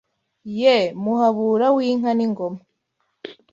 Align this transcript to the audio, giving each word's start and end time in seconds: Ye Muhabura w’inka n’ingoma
Ye 0.59 0.75
Muhabura 1.03 1.67
w’inka 1.75 2.11
n’ingoma 2.15 2.61